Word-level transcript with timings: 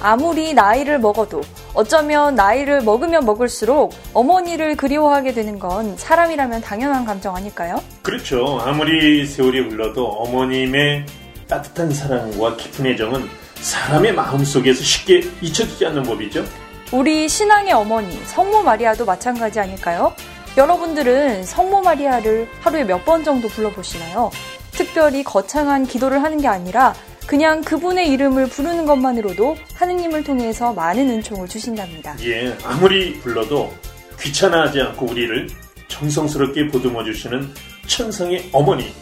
아무리 0.00 0.52
나이를 0.54 0.98
먹어도 0.98 1.40
어쩌면 1.74 2.34
나이를 2.34 2.82
먹으면 2.82 3.24
먹을수록 3.24 3.94
어머니를 4.12 4.76
그리워하게 4.76 5.32
되는 5.32 5.58
건 5.58 5.96
사람이라면 5.96 6.60
당연한 6.60 7.04
감정 7.04 7.34
아닐까요? 7.34 7.82
그렇죠. 8.02 8.60
아무리 8.62 9.26
세월이 9.26 9.60
흘러도 9.70 10.06
어머님의 10.06 11.06
따뜻한 11.48 11.92
사랑과 11.92 12.56
깊은 12.56 12.86
애정은 12.86 13.28
사람의 13.60 14.12
마음속에서 14.14 14.82
쉽게 14.82 15.22
잊혀지지 15.40 15.86
않는 15.86 16.02
법이죠. 16.02 16.44
우리 16.92 17.28
신앙의 17.28 17.72
어머니 17.72 18.12
성모 18.26 18.62
마리아도 18.62 19.04
마찬가지 19.04 19.58
아닐까요? 19.58 20.12
여러분들은 20.56 21.44
성모 21.44 21.80
마리아를 21.82 22.48
하루에 22.60 22.84
몇 22.84 23.04
번 23.04 23.24
정도 23.24 23.48
불러보시나요? 23.48 24.30
특별히 24.72 25.24
거창한 25.24 25.86
기도를 25.86 26.22
하는 26.22 26.38
게 26.40 26.48
아니라 26.48 26.94
그냥 27.26 27.60
그분의 27.62 28.08
이름을 28.10 28.46
부르는 28.48 28.86
것만으로도 28.86 29.56
하느님을 29.74 30.22
통해서 30.22 30.72
많은 30.72 31.10
은총을 31.10 31.48
주신답니다. 31.48 32.16
예, 32.22 32.56
아무리 32.62 33.18
불러도 33.20 33.74
귀찮아하지 34.20 34.80
않고 34.80 35.06
우리를 35.06 35.48
정성스럽게 35.88 36.68
보듬어 36.68 37.04
주시는 37.04 37.52
천상의 37.86 38.50
어머니. 38.52 38.92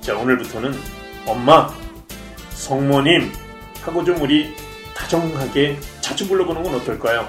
자, 0.00 0.16
오늘부터는 0.16 0.72
엄마, 1.26 1.68
성모님 2.50 3.32
하고 3.82 4.04
좀 4.04 4.20
우리 4.22 4.54
다정하게 4.94 5.76
자주 6.00 6.26
불러보는 6.28 6.62
건 6.62 6.74
어떨까요? 6.76 7.28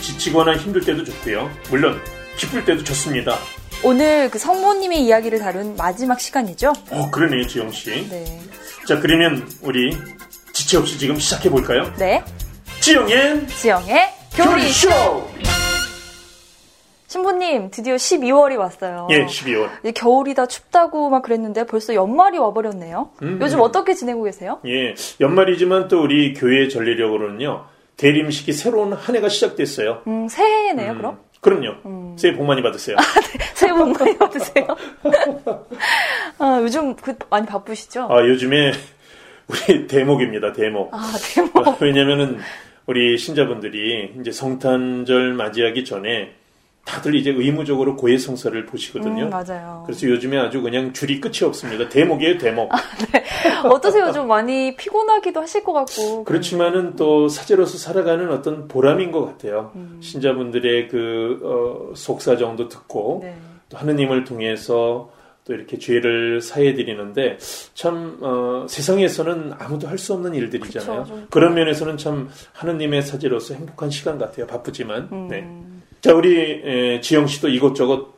지치거나 0.00 0.56
힘들 0.56 0.82
때도 0.84 1.04
좋고요. 1.04 1.50
물론 1.70 2.00
기쁠 2.38 2.64
때도 2.64 2.82
좋습니다. 2.84 3.38
오늘 3.82 4.30
그 4.30 4.38
성모님의 4.38 5.04
이야기를 5.04 5.38
다룬 5.38 5.76
마지막 5.76 6.18
시간이죠? 6.20 6.72
어, 6.90 7.10
그러네요, 7.10 7.46
지영 7.46 7.70
씨. 7.70 8.08
네. 8.08 8.40
자, 8.86 9.00
그러면 9.00 9.48
우리 9.62 9.90
지체 10.52 10.76
없이 10.78 10.96
지금 10.98 11.16
시작해 11.18 11.50
볼까요? 11.50 11.92
네. 11.98 12.22
지영의 12.80 13.48
지영의 13.48 14.08
교리쇼! 14.36 14.88
신부님, 17.08 17.70
드디어 17.70 17.96
12월이 17.96 18.56
왔어요. 18.58 19.08
예, 19.10 19.26
12월. 19.26 19.70
이제 19.80 19.92
겨울이다 19.92 20.46
춥다고 20.46 21.08
막 21.08 21.22
그랬는데 21.22 21.66
벌써 21.66 21.94
연말이 21.94 22.38
와버렸네요. 22.38 23.10
음. 23.22 23.38
요즘 23.42 23.60
어떻게 23.60 23.94
지내고 23.94 24.22
계세요? 24.22 24.60
예, 24.66 24.94
연말이지만 25.20 25.88
또 25.88 26.02
우리 26.02 26.34
교회 26.34 26.68
전례력으로는요, 26.68 27.64
대림식이 27.96 28.52
새로운 28.52 28.92
한 28.92 29.16
해가 29.16 29.28
시작됐어요. 29.28 30.02
음, 30.06 30.28
새해네요, 30.28 30.92
음, 30.92 30.96
그럼? 30.98 31.18
그럼요. 31.46 32.16
새해 32.16 32.34
복 32.34 32.44
많이 32.44 32.60
받으세요. 32.60 32.96
새해 33.54 33.72
복 33.72 33.92
많이 33.96 34.18
받으세요. 34.18 34.66
아, 36.40 36.58
요즘 36.60 36.96
그 36.96 37.14
많이 37.30 37.46
바쁘시죠? 37.46 38.08
아, 38.10 38.20
요즘에 38.26 38.72
우리 39.46 39.86
대목입니다, 39.86 40.52
대목. 40.52 40.92
아, 40.92 41.12
대박. 41.34 41.80
왜냐면은 41.80 42.40
우리 42.86 43.16
신자분들이 43.16 44.14
이제 44.20 44.32
성탄절 44.32 45.34
맞이하기 45.34 45.84
전에 45.84 46.34
다들 46.86 47.16
이제 47.16 47.30
의무적으로 47.30 47.96
고해 47.96 48.16
성사를 48.16 48.64
보시거든요. 48.64 49.24
음, 49.24 49.30
맞아요. 49.30 49.82
그래서 49.84 50.06
요즘에 50.06 50.38
아주 50.38 50.62
그냥 50.62 50.92
줄이 50.92 51.20
끝이 51.20 51.40
없습니다. 51.42 51.88
대목이에요, 51.88 52.38
대목. 52.38 52.70
어떠세요? 53.70 54.12
좀 54.12 54.28
많이 54.28 54.76
피곤하기도 54.76 55.40
하실 55.40 55.64
것 55.64 55.72
같고. 55.72 56.24
그렇지만은 56.24 56.94
또 56.96 57.28
사제로서 57.28 57.76
살아가는 57.78 58.30
어떤 58.30 58.68
보람인 58.68 59.10
것 59.10 59.24
같아요. 59.26 59.72
음. 59.74 59.98
신자분들의 60.00 60.88
그 60.88 61.40
어, 61.42 61.94
속사정도 61.94 62.68
듣고 62.68 63.18
네. 63.22 63.36
또 63.68 63.76
하느님을 63.78 64.22
통해서 64.24 65.10
또 65.44 65.54
이렇게 65.54 65.78
죄를 65.78 66.40
사해 66.40 66.74
드리는데 66.74 67.38
참 67.74 68.18
어, 68.20 68.66
세상에서는 68.68 69.52
아무도 69.58 69.88
할 69.88 69.98
수 69.98 70.12
없는 70.14 70.34
일들이잖아요. 70.34 71.02
그쵸, 71.02 71.14
좀. 71.14 71.26
그런 71.30 71.54
면에서는 71.54 71.96
참 71.96 72.28
하느님의 72.52 73.02
사제로서 73.02 73.54
행복한 73.54 73.90
시간 73.90 74.18
같아요. 74.18 74.46
바쁘지만. 74.46 75.08
음. 75.10 75.28
네. 75.28 75.48
자 76.06 76.14
우리 76.14 76.62
에, 76.64 77.00
지영 77.00 77.26
씨도 77.26 77.48
이것저것 77.48 78.14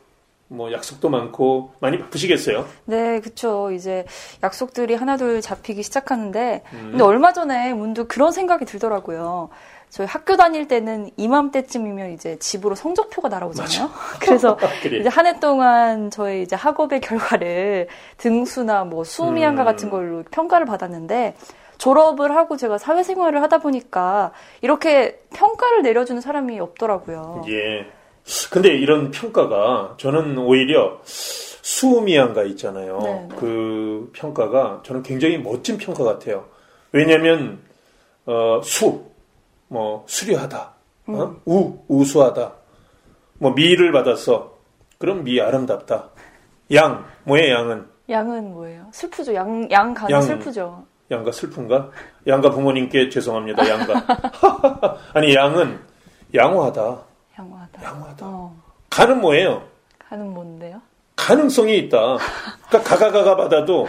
뭐 0.47 0.71
약속도 0.71 1.09
많고 1.09 1.73
많이 1.79 1.97
바쁘시겠어요. 1.97 2.67
네, 2.85 3.19
그쵸. 3.19 3.71
이제 3.71 4.05
약속들이 4.43 4.93
하나둘 4.95 5.41
잡히기 5.41 5.81
시작하는데, 5.83 6.63
음. 6.73 6.87
근데 6.91 7.03
얼마 7.03 7.33
전에 7.33 7.73
문득 7.73 8.07
그런 8.07 8.31
생각이 8.31 8.65
들더라고요. 8.65 9.49
저희 9.89 10.05
학교 10.05 10.37
다닐 10.37 10.67
때는 10.67 11.09
이맘때쯤이면 11.17 12.11
이제 12.13 12.37
집으로 12.39 12.75
성적표가 12.75 13.27
날아오잖아요. 13.29 13.89
그래서 14.21 14.55
그래. 14.83 14.99
이제 14.99 15.09
한 15.09 15.25
해 15.25 15.39
동안 15.39 16.11
저희 16.11 16.43
이제 16.43 16.55
학업의 16.55 17.01
결과를 17.01 17.87
등수나 18.17 18.83
뭐 18.83 19.03
수미양가 19.03 19.63
음. 19.63 19.65
같은 19.65 19.89
걸로 19.89 20.23
평가를 20.29 20.67
받았는데 20.67 21.35
졸업을 21.79 22.35
하고 22.35 22.57
제가 22.57 22.77
사회생활을 22.77 23.41
하다 23.41 23.59
보니까 23.59 24.31
이렇게 24.61 25.23
평가를 25.33 25.81
내려주는 25.81 26.21
사람이 26.21 26.59
없더라고요. 26.59 27.45
예. 27.47 27.87
근데 28.51 28.69
이런 28.77 29.09
평가가 29.09 29.95
저는 29.97 30.37
오히려 30.37 30.99
수미양가 31.03 32.43
있잖아요. 32.43 32.99
네, 33.01 33.27
네. 33.29 33.35
그 33.37 34.11
평가가 34.13 34.81
저는 34.85 35.01
굉장히 35.01 35.37
멋진 35.37 35.77
평가 35.77 36.03
같아요. 36.03 36.45
왜냐하면 36.91 37.59
어, 38.25 38.61
수, 38.63 39.05
뭐 39.67 40.03
수려하다, 40.07 40.73
어? 41.07 41.11
음. 41.11 41.41
우 41.45 41.79
우수하다, 41.87 42.53
뭐 43.39 43.51
미를 43.53 43.91
받았어. 43.91 44.57
그럼 44.99 45.23
미 45.23 45.39
아름답다. 45.39 46.09
양 46.73 47.05
뭐의 47.23 47.49
양은 47.51 47.87
양은 48.09 48.51
뭐예요? 48.51 48.87
슬프죠. 48.91 49.33
양, 49.33 49.69
양 49.71 49.93
가는 49.93 50.13
양. 50.13 50.21
슬프죠. 50.21 50.85
양가 51.11 51.31
슬픈가? 51.31 51.89
양가 52.27 52.51
부모님께 52.51 53.09
죄송합니다. 53.09 53.67
양가 53.67 54.05
아니 55.13 55.33
양은 55.33 55.79
양호하다. 56.33 56.97
양호하다. 57.39 57.83
양호하다. 57.83 58.25
어, 58.25 58.55
가는 58.89 59.19
뭐예요? 59.19 59.63
가는 59.97 60.31
뭔데요? 60.33 60.81
가능성이 61.15 61.77
있다. 61.79 62.17
그러니까 62.67 62.89
가가가가 62.89 63.35
받아도 63.35 63.87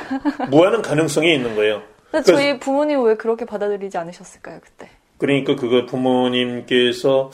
무한한 0.51 0.83
가능성이 0.83 1.35
있는 1.35 1.55
거예요. 1.55 1.83
근데 2.11 2.25
저희 2.25 2.59
부모님 2.59 3.05
왜 3.05 3.15
그렇게 3.17 3.45
받아들이지 3.45 3.97
않으셨을까요, 3.97 4.61
그때? 4.63 4.89
그러니까 5.19 5.55
그거 5.55 5.87
부모님께서 5.87 7.31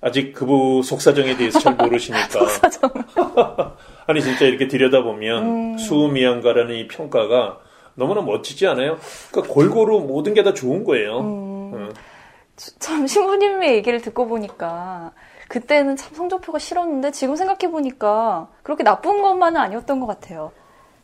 아직 0.00 0.32
그부 0.32 0.82
속사정에 0.82 1.36
대해서 1.36 1.60
잘 1.60 1.76
모르시니까. 1.76 2.40
아니 4.06 4.20
진짜 4.20 4.44
이렇게 4.44 4.68
들여다보면 4.68 5.42
음. 5.44 5.78
수미양가라는 5.78 6.74
이 6.74 6.88
평가가 6.88 7.60
너무나 7.98 8.22
멋지지 8.22 8.66
않아요? 8.66 8.98
그러니까 9.30 9.52
골고루 9.52 10.00
모든 10.00 10.34
게 10.34 10.42
다 10.42 10.54
좋은 10.54 10.84
거예요. 10.84 11.18
음. 11.20 11.72
어. 11.74 11.88
참 12.78 13.06
신부님의 13.06 13.74
얘기를 13.74 14.00
듣고 14.00 14.26
보니까 14.26 15.12
그때는 15.48 15.96
참 15.96 16.14
성적표가 16.14 16.58
싫었는데 16.58 17.10
지금 17.12 17.36
생각해 17.36 17.70
보니까 17.72 18.48
그렇게 18.62 18.82
나쁜 18.84 19.22
것만은 19.22 19.60
아니었던 19.60 20.00
것 20.00 20.06
같아요. 20.06 20.52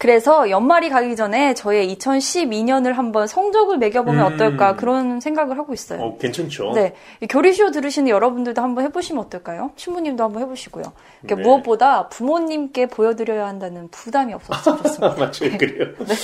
그래서 0.05 0.51
연말이 0.51 0.91
가기 0.91 1.17
전에 1.17 1.55
저의 1.55 1.97
2012년을 1.97 2.93
한번 2.93 3.27
성적을 3.27 3.79
매겨보면 3.79 4.21
음. 4.21 4.35
어떨까 4.35 4.77
그런 4.77 5.19
생각을 5.19 5.57
하고 5.57 5.73
있어요. 5.73 5.99
어, 6.03 6.19
괜찮죠. 6.19 6.73
네, 6.75 6.93
이 7.23 7.27
교리쇼 7.27 7.71
들으시는 7.71 8.11
여러분들도 8.11 8.61
한번 8.61 8.85
해보시면 8.85 9.25
어떨까요? 9.25 9.71
신부님도 9.77 10.23
한번 10.23 10.43
해보시고요. 10.43 10.85
이렇게 11.23 11.37
네. 11.37 11.43
무엇보다 11.43 12.11
부모님께 12.11 12.89
보여드려야 12.89 13.47
한다는 13.47 13.89
부담이 13.89 14.35
없었으면 14.35 14.77
좋겠습니다. 14.77 15.15
맞아요, 15.17 15.59
그래요. 15.59 15.95
네. 16.07 16.15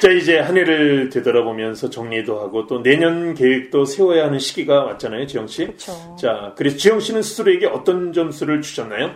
자, 0.00 0.10
이제 0.12 0.38
한 0.38 0.56
해를 0.56 1.08
되돌아보면서 1.08 1.90
정리도 1.90 2.38
하고 2.38 2.68
또 2.68 2.84
내년 2.84 3.34
계획도 3.34 3.84
세워야 3.84 4.26
하는 4.26 4.38
시기가 4.38 4.84
왔잖아요, 4.84 5.26
지영 5.26 5.48
씨. 5.48 5.66
그렇죠. 5.66 6.16
자, 6.20 6.52
그래서 6.56 6.76
지영 6.76 7.00
씨는 7.00 7.22
스스로에게 7.22 7.66
어떤 7.66 8.12
점수를 8.12 8.62
주셨나요? 8.62 9.10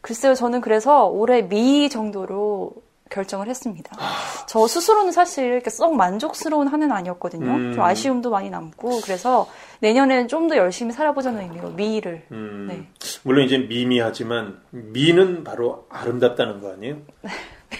글쎄요, 0.00 0.34
저는 0.34 0.60
그래서 0.60 1.06
올해 1.06 1.42
미 1.48 1.88
정도로 1.88 2.83
결정을 3.14 3.48
했습니다. 3.48 3.96
저 4.46 4.66
스스로는 4.66 5.12
사실 5.12 5.44
이렇게 5.46 5.70
썩 5.70 5.94
만족스러운 5.94 6.68
한 6.68 6.82
해는 6.82 6.94
아니었거든요. 6.94 7.50
음. 7.50 7.72
좀 7.72 7.82
아쉬움도 7.82 8.30
많이 8.30 8.50
남고 8.50 9.00
그래서 9.02 9.48
내년에는 9.80 10.28
좀 10.28 10.44
더 10.44 10.56
열심히 10.58 10.92
살아보자는 10.92 11.40
의미로 11.40 11.70
미를 11.70 12.26
음, 12.30 12.66
네. 12.68 12.86
물론 13.22 13.46
이제 13.46 13.56
미미하지만 13.56 14.60
미는 14.70 15.42
바로 15.42 15.86
아름답다는 15.88 16.60
거 16.60 16.72
아니에요? 16.72 16.98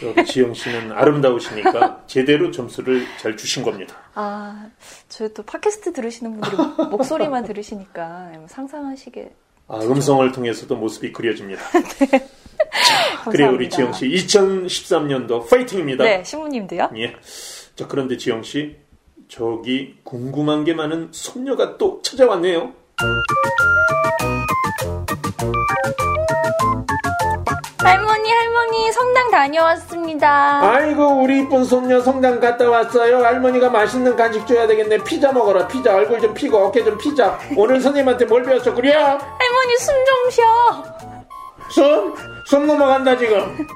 여기 0.03 0.25
지영 0.25 0.55
씨는 0.55 0.93
아름다우시니까 0.93 2.05
제대로 2.07 2.51
점수를 2.51 3.05
잘 3.21 3.37
주신 3.37 3.63
겁니다. 3.63 3.95
아, 4.15 4.67
저희 5.11 5.33
또 5.35 5.43
팟캐스트 5.43 5.93
들으시는 5.93 6.41
분들이 6.41 6.57
목소리만 6.91 7.45
들으시니까 7.45 8.33
상상하시게 8.47 9.35
아, 9.69 9.79
음성을 9.79 10.31
통해서도 10.33 10.77
모습이 10.77 11.13
그려집니다. 11.13 11.63
감 11.71 11.83
사합니다. 12.83 13.31
그래 13.31 13.47
우리 13.47 13.69
지영 13.71 13.93
씨 13.93 14.09
2013년도 14.09 15.49
파이팅입니다. 15.49 16.05
네, 16.05 16.23
신부님도요. 16.25 16.91
예. 16.97 17.15
자 17.77 17.87
그런데 17.89 18.17
지영 18.17 18.43
씨 18.43 18.77
저기 19.29 19.97
궁금한 20.05 20.65
게 20.65 20.75
많은 20.75 21.09
손녀가 21.13 21.77
또 21.79 22.01
찾아왔네요. 22.03 22.73
할머니, 27.83 28.31
할머니, 28.31 28.93
성당 28.93 29.31
다녀왔습니다. 29.31 30.61
아이고 30.63 31.23
우리 31.23 31.41
이쁜 31.41 31.65
손녀 31.65 32.01
성당 32.01 32.41
갔다 32.41 32.69
왔어요. 32.69 33.19
할머니가 33.25 33.69
맛있는 33.71 34.17
간식 34.17 34.47
줘야 34.47 34.67
되겠네. 34.67 34.99
피자 35.05 35.33
먹어라. 35.33 35.69
피자 35.69 35.95
얼굴 35.95 36.21
좀 36.21 36.33
피고 36.33 36.59
어깨 36.59 36.83
좀 36.85 36.97
피자. 36.97 37.39
오늘 37.57 37.81
선생님한테 37.81 38.25
뭘 38.27 38.43
배웠어 38.43 38.73
그래? 38.75 38.93
할머니, 38.93 39.77
숨 39.79 39.95
좀 40.05 40.31
쉬어. 40.31 41.14
숨? 41.71 42.15
숨 42.47 42.67
넘어간다 42.67 43.17
지금. 43.17 43.67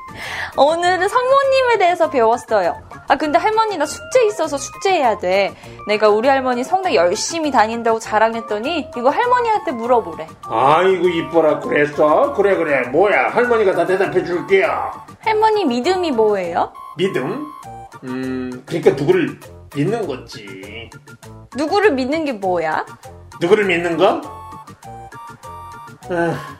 오늘은 0.57 1.09
성모님에 1.09 1.79
대해서 1.79 2.11
배웠어요. 2.11 2.81
아, 3.09 3.17
근데 3.17 3.39
할머니 3.39 3.77
나 3.77 3.87
숙제 3.87 4.25
있어서 4.27 4.59
숙제해야 4.59 5.19
돼. 5.19 5.55
내가 5.87 6.09
우리 6.11 6.29
할머니 6.29 6.63
성당 6.63 6.95
열심히 6.95 7.51
다닌다고 7.51 7.99
자랑했더니 7.99 8.91
이거 8.97 9.09
할머니한테 9.11 9.73
물어보래. 9.73 10.27
아이고 10.45 11.09
이뻐라 11.09 11.61
그랬어? 11.61 12.35
그래 12.35 12.57
그래 12.57 12.83
뭐야 12.89 13.31
할머니가 13.31 13.73
다 13.73 13.87
대답해 13.87 14.23
줄게요. 14.23 14.93
할머니 15.21 15.65
믿음이 15.65 16.11
뭐예요? 16.13 16.73
믿음? 16.97 17.47
음 18.05 18.63
그러니까 18.67 18.91
누구를 18.91 19.41
믿는 19.75 20.07
거지. 20.07 20.91
누구를 21.57 21.93
믿는 21.93 22.25
게 22.27 22.33
뭐야? 22.33 22.85
누구를 23.41 23.65
믿는 23.65 23.97
거? 23.97 24.21
아, 26.11 26.59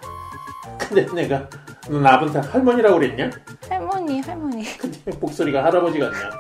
근데 0.79 1.07
내가 1.15 1.47
너 1.89 1.99
나한테 2.01 2.39
할머니라고 2.41 2.99
그랬냐? 2.99 3.31
할머니, 3.69 4.21
할머니. 4.21 4.65
근데 4.79 4.99
목소리가 5.19 5.65
할아버지 5.65 5.99
같냐? 5.99 6.31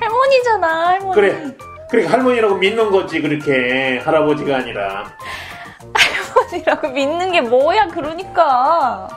할머니잖아, 0.00 0.86
할머니. 0.88 1.14
그래. 1.14 1.56
그러니까 1.88 2.12
할머니라고 2.14 2.56
믿는 2.56 2.90
거지 2.90 3.20
그렇게 3.20 3.98
할아버지가 4.04 4.56
아니라. 4.56 5.04
할머니라고 5.94 6.88
믿는 6.88 7.32
게 7.32 7.40
뭐야, 7.40 7.88
그러니까. 7.88 9.08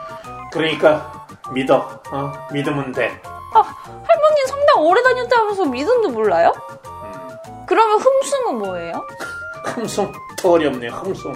그러니까 0.52 1.26
믿어. 1.52 2.02
어? 2.12 2.32
믿으면 2.52 2.92
돼. 2.92 3.20
아, 3.52 3.58
할머니 3.84 4.46
성당 4.46 4.82
오래 4.82 5.02
다녔다면서 5.02 5.64
믿음도 5.66 6.10
몰라요? 6.10 6.52
그러면 7.66 7.98
흠숭은 7.98 8.58
뭐예요? 8.58 9.06
흠숭 9.64 10.12
더 10.38 10.50
어렵네. 10.52 10.88
흠숭. 10.88 11.32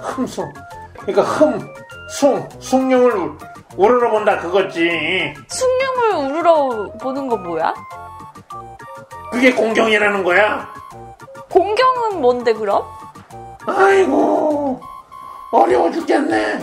흠숭. 0.00 0.52
그러니까 1.00 1.22
흠, 1.22 1.74
숭, 2.08 2.48
숭룡을 2.60 3.32
우러러 3.76 4.10
본다 4.10 4.38
그거지. 4.38 5.34
숭늉을 5.48 6.30
우르러 6.30 6.92
보는 7.00 7.28
거 7.28 7.36
뭐야? 7.36 7.74
그게 9.32 9.52
공경이라는 9.52 10.24
거야. 10.24 10.72
공경은 11.50 12.20
뭔데 12.20 12.52
그럼? 12.52 12.84
아이고 13.66 14.80
어려워 15.52 15.90
죽겠네. 15.90 16.54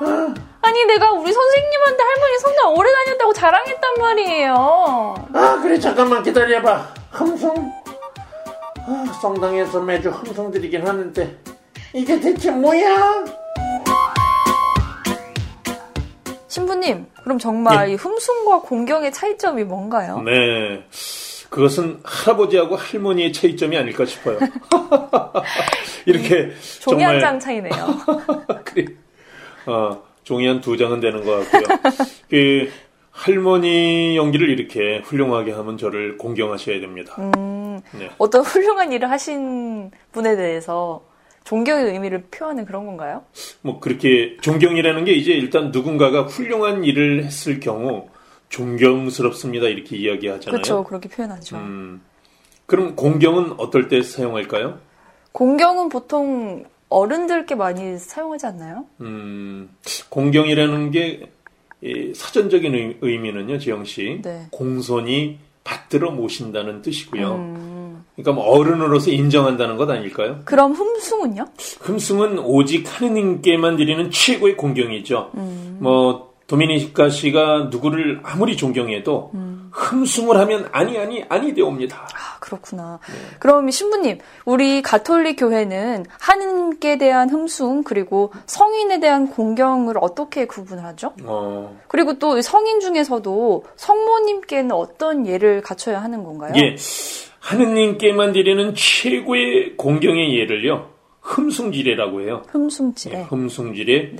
어? 0.00 0.34
아니 0.62 0.84
내가 0.86 1.12
우리 1.12 1.32
선생님한테 1.32 2.02
할머니 2.02 2.38
성당 2.38 2.74
오래 2.74 2.90
다녔다고 2.92 3.32
자랑했단 3.32 3.94
말이에요. 3.98 5.14
아 5.34 5.58
그래 5.62 5.78
잠깐만 5.78 6.22
기다려봐. 6.22 6.86
흠숭. 7.12 7.72
아, 8.84 9.12
성당에서 9.20 9.80
매주 9.80 10.10
흠숭 10.10 10.50
드리긴 10.50 10.86
하는데 10.86 11.38
이게 11.92 12.18
대체 12.18 12.50
뭐야? 12.50 13.24
신부님, 16.52 17.06
그럼 17.24 17.38
정말 17.38 17.88
예. 17.88 17.92
이 17.92 17.96
흠숭과 17.96 18.60
공경의 18.60 19.10
차이점이 19.10 19.64
뭔가요? 19.64 20.20
네. 20.20 20.84
그것은 21.48 22.00
할아버지하고 22.04 22.76
할머니의 22.76 23.32
차이점이 23.32 23.74
아닐까 23.74 24.04
싶어요. 24.04 24.38
이렇게 26.04 26.50
종이 26.80 27.02
한 27.02 27.12
정말 27.14 27.20
장 27.20 27.40
차이네요. 27.40 27.72
그래. 28.64 28.84
어, 29.64 30.02
종이 30.24 30.46
한 30.46 30.60
두 30.60 30.76
장은 30.76 31.00
되는 31.00 31.24
것 31.24 31.50
같고요. 31.50 31.78
그 32.28 32.68
할머니 33.12 34.14
연기를 34.18 34.50
이렇게 34.50 34.98
훌륭하게 35.06 35.52
하면 35.52 35.78
저를 35.78 36.18
공경하셔야 36.18 36.80
됩니다. 36.80 37.14
음, 37.18 37.80
네. 37.92 38.10
어떤 38.18 38.42
훌륭한 38.42 38.92
일을 38.92 39.10
하신 39.10 39.90
분에 40.12 40.36
대해서 40.36 41.02
존경의 41.44 41.86
의미를 41.92 42.22
표하는 42.30 42.64
그런 42.64 42.86
건가요? 42.86 43.24
뭐 43.62 43.80
그렇게 43.80 44.36
존경이라는 44.40 45.04
게 45.04 45.12
이제 45.12 45.32
일단 45.32 45.70
누군가가 45.70 46.22
훌륭한 46.22 46.84
일을 46.84 47.24
했을 47.24 47.58
경우 47.60 48.08
존경스럽습니다 48.48 49.66
이렇게 49.68 49.96
이야기하잖아요. 49.96 50.50
그렇죠, 50.52 50.84
그렇게 50.84 51.08
표현하죠. 51.08 51.56
음, 51.56 52.02
그럼 52.66 52.94
공경은 52.96 53.54
어떨 53.58 53.88
때 53.88 54.02
사용할까요? 54.02 54.78
공경은 55.32 55.88
보통 55.88 56.64
어른들께 56.88 57.54
많이 57.54 57.98
사용하지 57.98 58.46
않나요? 58.46 58.84
음, 59.00 59.70
공경이라는 60.10 60.90
게이 60.90 62.14
사전적인 62.14 62.74
의- 62.74 62.98
의미는요, 63.00 63.58
지영 63.58 63.84
씨, 63.84 64.20
네. 64.22 64.46
공손히 64.50 65.38
받들어 65.64 66.10
모신다는 66.10 66.82
뜻이고요. 66.82 67.34
음, 67.34 67.71
그러니까 68.22 68.32
뭐 68.32 68.44
어른으로서 68.44 69.10
인정한다는 69.10 69.76
것 69.76 69.90
아닐까요? 69.90 70.40
그럼 70.44 70.72
흠숭은요? 70.72 71.44
흠숭은 71.80 72.38
오직 72.38 72.86
하느님께만 72.88 73.76
드리는 73.76 74.10
최고의 74.10 74.56
공경이죠. 74.56 75.30
음. 75.34 75.78
뭐 75.80 76.32
도미니카 76.46 77.08
씨가 77.08 77.68
누구를 77.70 78.20
아무리 78.22 78.56
존경해도 78.56 79.30
음. 79.34 79.70
흠숭을 79.72 80.36
하면 80.36 80.68
아니 80.72 80.98
아니 80.98 81.24
아니 81.28 81.54
되옵니다. 81.54 81.96
아, 81.96 82.38
그렇구나. 82.40 82.98
네. 83.06 83.36
그럼 83.38 83.70
신부님, 83.70 84.18
우리 84.44 84.82
가톨릭 84.82 85.36
교회는 85.36 86.04
하느님께 86.20 86.98
대한 86.98 87.30
흠숭 87.30 87.84
그리고 87.84 88.32
성인에 88.44 89.00
대한 89.00 89.28
공경을 89.28 89.94
어떻게 89.98 90.46
구분을 90.46 90.84
하죠? 90.84 91.14
어, 91.24 91.80
그리고 91.88 92.18
또 92.18 92.40
성인 92.42 92.80
중에서도 92.80 93.64
성모님께는 93.76 94.72
어떤 94.72 95.26
예를 95.26 95.62
갖춰야 95.62 96.02
하는 96.02 96.22
건가요? 96.22 96.52
예, 96.56 96.76
하느님께만 97.42 98.32
드리는 98.32 98.72
최고의 98.74 99.76
공경의 99.76 100.38
예를요, 100.38 100.90
흠숭지례라고 101.20 102.22
해요. 102.22 102.42
흠숭지례. 102.48 103.18
예, 103.18 103.22
흠숭지례. 103.24 104.12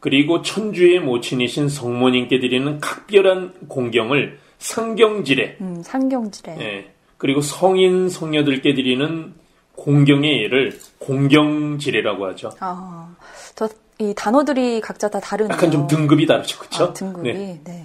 그리고 0.00 0.42
천주의 0.42 1.00
모친이신 1.00 1.68
성모님께 1.68 2.38
드리는 2.38 2.78
각별한 2.78 3.68
공경을 3.68 4.38
상경지례. 4.58 5.56
음, 5.60 5.82
상경지례. 5.82 6.56
예, 6.60 6.92
그리고 7.16 7.40
성인 7.40 8.08
성녀들께 8.08 8.74
드리는 8.74 9.34
공경의 9.74 10.44
예를 10.44 10.78
공경지례라고 10.98 12.26
하죠. 12.28 12.50
아, 12.60 13.12
저, 13.56 13.68
이 13.98 14.14
단어들이 14.14 14.80
각자 14.80 15.08
다 15.08 15.20
다르네요. 15.20 15.54
약간 15.54 15.70
좀 15.70 15.86
등급이 15.86 16.26
다르죠, 16.26 16.58
그렇죠? 16.58 16.84
아, 16.84 16.92
등급이. 16.92 17.32
네. 17.64 17.84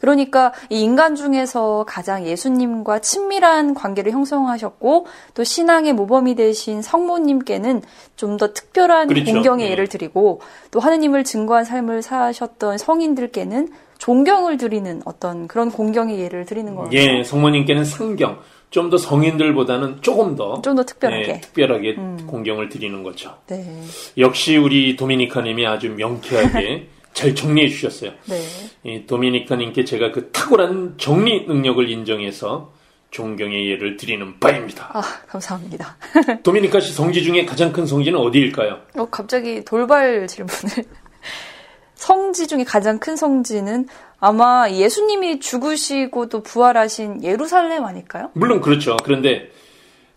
그러니까 0.00 0.52
이 0.70 0.80
인간 0.80 1.16
중에서 1.16 1.84
가장 1.86 2.24
예수님과 2.24 3.00
친밀한 3.00 3.74
관계를 3.74 4.12
형성하셨고 4.12 5.06
또 5.34 5.44
신앙의 5.44 5.92
모범이 5.92 6.34
되신 6.36 6.82
성모님께는 6.82 7.82
좀 8.16 8.38
더 8.38 8.52
특별한 8.52 9.08
그렇죠. 9.08 9.32
공경의 9.32 9.66
네. 9.66 9.72
예를 9.72 9.88
드리고 9.88 10.40
또 10.70 10.78
하느님을 10.78 11.24
증거한 11.24 11.64
삶을 11.64 12.02
사셨던 12.02 12.78
성인들께는 12.78 13.70
존경을 13.98 14.58
드리는 14.58 15.02
어떤 15.04 15.48
그런 15.48 15.72
공경의 15.72 16.20
예를 16.20 16.44
드리는 16.44 16.76
거예요. 16.76 16.90
예, 16.92 17.24
성모님께는 17.24 17.84
상경. 17.84 18.38
좀 18.70 18.90
더 18.90 18.98
성인들보다는 18.98 20.02
조금 20.02 20.36
더 20.36 20.60
좀 20.62 20.76
더 20.76 20.84
특별하게. 20.84 21.28
예, 21.28 21.40
특별하게 21.40 21.94
공경을 22.26 22.68
드리는 22.68 23.02
거죠. 23.02 23.36
네. 23.46 23.82
역시 24.18 24.56
우리 24.56 24.96
도미니카님이 24.96 25.66
아주 25.66 25.90
명쾌하게 25.90 26.88
잘 27.14 27.34
정리해 27.34 27.68
주셨어요. 27.68 28.12
네. 28.26 28.40
이 28.84 29.06
도미니카님께 29.06 29.84
제가 29.84 30.12
그 30.12 30.30
탁월한 30.30 30.94
정리 30.98 31.46
능력을 31.46 31.88
인정해서 31.88 32.72
존경의 33.10 33.70
예를 33.70 33.96
드리는 33.96 34.38
바입니다. 34.38 34.90
아, 34.92 35.00
감사합니다. 35.26 35.96
도미니카 36.44 36.78
씨 36.80 36.92
성지 36.92 37.22
중에 37.22 37.46
가장 37.46 37.72
큰 37.72 37.86
성지는 37.86 38.18
어디일까요? 38.20 38.80
어, 38.98 39.06
갑자기 39.10 39.64
돌발 39.64 40.26
질문을. 40.28 40.84
성지 41.94 42.46
중에 42.46 42.64
가장 42.64 42.98
큰 42.98 43.16
성지는 43.16 43.86
아마 44.20 44.68
예수님이 44.70 45.40
죽으시고 45.40 46.28
또 46.28 46.42
부활하신 46.42 47.22
예루살렘 47.22 47.84
아닐까요? 47.84 48.30
물론 48.34 48.60
그렇죠. 48.60 48.96
그런데 49.04 49.50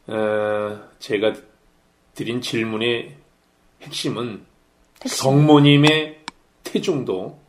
어, 0.08 0.79
제가 1.00 1.34
드린 2.15 2.41
질문의 2.41 3.15
핵심은 3.81 4.41
성모님의 5.05 6.20
태중도 6.63 7.39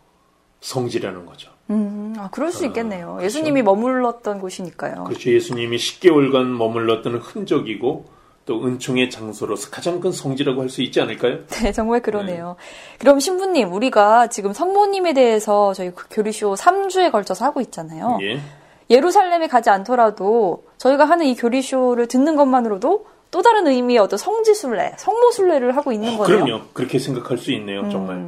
성지라는 0.60 1.26
거죠. 1.26 1.50
음, 1.70 2.14
아, 2.18 2.28
그럴 2.30 2.52
수 2.52 2.66
있겠네요. 2.66 3.18
예수님이 3.22 3.62
머물렀던 3.62 4.40
곳이니까요. 4.40 5.04
그렇죠. 5.04 5.32
예수님이 5.32 5.76
10개월간 5.76 6.44
머물렀던 6.56 7.16
흔적이고 7.16 8.06
또 8.44 8.64
은총의 8.66 9.08
장소로서 9.10 9.70
가장 9.70 10.00
큰 10.00 10.10
성지라고 10.10 10.62
할 10.62 10.68
수 10.68 10.82
있지 10.82 11.00
않을까요? 11.00 11.38
네, 11.62 11.70
정말 11.72 12.00
그러네요. 12.02 12.56
그럼 12.98 13.20
신부님, 13.20 13.72
우리가 13.72 14.28
지금 14.28 14.52
성모님에 14.52 15.12
대해서 15.14 15.72
저희 15.74 15.90
그 15.90 16.06
교리쇼 16.10 16.54
3주에 16.54 17.12
걸쳐서 17.12 17.44
하고 17.44 17.60
있잖아요. 17.60 18.18
예. 18.22 18.40
예루살렘에 18.90 19.46
가지 19.46 19.70
않더라도 19.70 20.64
저희가 20.78 21.04
하는 21.04 21.26
이 21.26 21.34
교리쇼를 21.36 22.08
듣는 22.08 22.36
것만으로도 22.36 23.06
또 23.30 23.42
다른 23.42 23.66
의미의 23.66 23.98
어떤 24.00 24.18
성지순례, 24.18 24.92
성모순례를 24.98 25.76
하고 25.76 25.92
있는 25.92 26.18
거네요. 26.18 26.44
그럼요. 26.44 26.60
그렇게 26.74 26.98
생각할 26.98 27.38
수 27.38 27.52
있네요. 27.52 27.88
정말. 27.90 28.22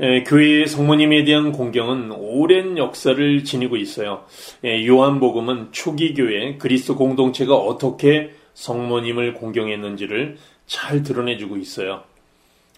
에, 0.00 0.22
교회의 0.24 0.66
성모님에 0.68 1.24
대한 1.24 1.52
공경은 1.52 2.12
오랜 2.12 2.78
역사를 2.78 3.44
지니고 3.44 3.76
있어요. 3.76 4.22
에, 4.64 4.86
요한복음은 4.86 5.68
초기 5.72 6.14
교회 6.14 6.56
그리스도 6.58 6.96
공동체가 6.96 7.56
어떻게 7.56 8.30
성모님을 8.54 9.34
공경했는지를 9.34 10.38
잘 10.66 11.02
드러내주고 11.02 11.56
있어요. 11.56 12.04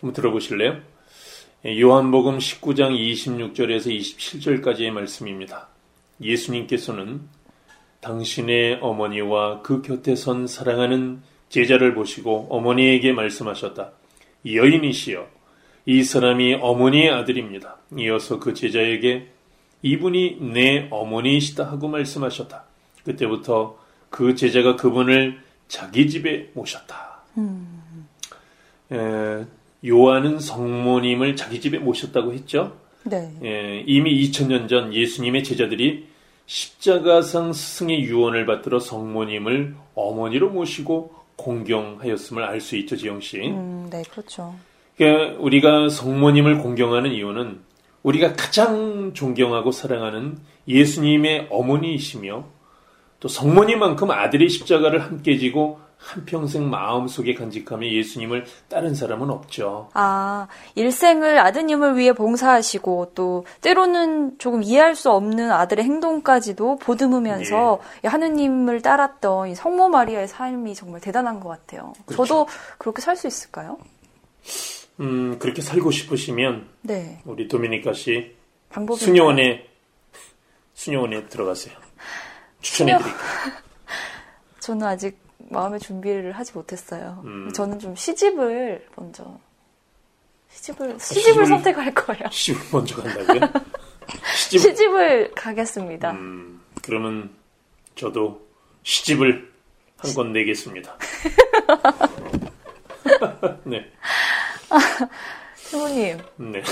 한번 0.00 0.12
들어보실래요? 0.12 0.80
에, 1.64 1.80
요한복음 1.80 2.38
19장 2.38 2.96
26절에서 2.96 3.86
27절까지의 3.98 4.90
말씀입니다. 4.90 5.68
예수님께서는 6.20 7.22
당신의 8.00 8.78
어머니와 8.80 9.62
그 9.62 9.80
곁에 9.80 10.14
선 10.14 10.46
사랑하는 10.46 11.22
제자를 11.48 11.94
보시고 11.94 12.48
어머니에게 12.50 13.12
말씀하셨다. 13.12 13.92
여인이시여, 14.46 15.26
이 15.86 16.02
사람이 16.02 16.54
어머니의 16.60 17.10
아들입니다. 17.10 17.78
이어서 17.98 18.38
그 18.38 18.54
제자에게 18.54 19.28
이분이 19.82 20.38
내 20.40 20.88
어머니이시다 20.90 21.64
하고 21.70 21.88
말씀하셨다. 21.88 22.64
그때부터 23.04 23.78
그 24.10 24.34
제자가 24.34 24.76
그분을 24.76 25.43
자기 25.68 26.08
집에 26.08 26.50
모셨다. 26.54 27.18
음. 27.38 28.06
에, 28.92 29.44
요한은 29.86 30.38
성모님을 30.38 31.36
자기 31.36 31.60
집에 31.60 31.78
모셨다고 31.78 32.32
했죠. 32.32 32.76
네. 33.04 33.32
에, 33.42 33.84
이미 33.86 34.22
2000년 34.22 34.68
전 34.68 34.94
예수님의 34.94 35.44
제자들이 35.44 36.06
십자가상 36.46 37.52
스승의 37.52 38.02
유언을 38.02 38.46
받들어 38.46 38.78
성모님을 38.78 39.76
어머니로 39.94 40.50
모시고 40.50 41.14
공경하였음을 41.36 42.42
알 42.44 42.60
수 42.60 42.76
있죠, 42.76 42.96
지영 42.96 43.20
씨. 43.20 43.40
음, 43.40 43.88
네, 43.90 44.02
그렇죠. 44.10 44.54
그러니까 44.96 45.40
우리가 45.40 45.88
성모님을 45.88 46.58
공경하는 46.58 47.12
이유는 47.12 47.60
우리가 48.02 48.34
가장 48.34 49.12
존경하고 49.14 49.72
사랑하는 49.72 50.38
예수님의 50.68 51.48
어머니이시며 51.50 52.44
또 53.24 53.28
성모님만큼 53.28 54.10
아들의 54.10 54.50
십자가를 54.50 55.02
함께 55.02 55.38
지고 55.38 55.80
한평생 55.96 56.68
마음속에 56.68 57.32
간직하며 57.32 57.88
예수님을 57.88 58.44
따른 58.68 58.94
사람은 58.94 59.30
없죠. 59.30 59.88
아, 59.94 60.46
일생을 60.74 61.38
아드님을 61.38 61.96
위해 61.96 62.12
봉사하시고 62.12 63.12
또 63.14 63.46
때로는 63.62 64.38
조금 64.38 64.62
이해할 64.62 64.94
수 64.94 65.10
없는 65.10 65.50
아들의 65.50 65.86
행동까지도 65.86 66.76
보듬으면서 66.76 67.80
예. 68.04 68.08
하느님을 68.08 68.82
따랐던 68.82 69.54
성모 69.54 69.88
마리아의 69.88 70.28
삶이 70.28 70.74
정말 70.74 71.00
대단한 71.00 71.40
것 71.40 71.48
같아요. 71.48 71.94
그렇죠. 72.04 72.26
저도 72.26 72.46
그렇게 72.76 73.00
살 73.00 73.16
수 73.16 73.26
있을까요? 73.26 73.78
음, 75.00 75.38
그렇게 75.38 75.62
살고 75.62 75.90
싶으시면 75.90 76.68
네. 76.82 77.22
우리 77.24 77.48
도미니카 77.48 77.94
씨 77.94 78.36
수녀원에 78.98 79.66
수녀원에 80.74 81.24
들어가세요. 81.28 81.83
추천해 82.64 82.98
드릴게요. 82.98 83.16
저는 84.60 84.86
아직 84.86 85.18
마음의 85.50 85.80
준비를 85.80 86.32
하지 86.32 86.52
못했어요. 86.54 87.20
음. 87.24 87.50
저는 87.52 87.78
좀 87.78 87.94
시집을 87.94 88.86
먼저 88.96 89.38
시집을 90.50 90.98
시집을, 90.98 91.22
시집을 91.22 91.46
선택할 91.46 91.94
거예요. 91.94 92.24
시집을 92.30 92.60
먼저 92.72 93.02
간다고요? 93.02 93.40
시집... 94.36 94.60
시집을 94.60 95.32
가겠습니다. 95.34 96.12
음, 96.12 96.60
그러면 96.82 97.30
저도 97.96 98.46
시집을 98.82 99.52
한 99.98 100.14
권 100.14 100.32
내겠습니다. 100.32 100.96
네. 103.64 103.90
수모님. 105.56 106.18
네. 106.36 106.62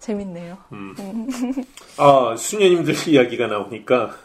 재밌네요. 0.00 0.58
음. 0.72 0.94
아, 1.98 2.34
수녀님들 2.36 2.94
이야기가 3.08 3.46
나오니까 3.48 4.16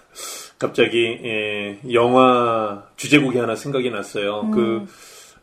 갑자기 0.59 1.19
예, 1.23 1.79
영화 1.93 2.83
주제곡이 2.97 3.37
하나 3.37 3.55
생각이 3.55 3.89
났어요. 3.89 4.41
음. 4.41 4.51
그 4.51 4.87